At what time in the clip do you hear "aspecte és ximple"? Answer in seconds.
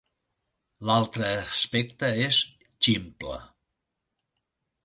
1.49-3.41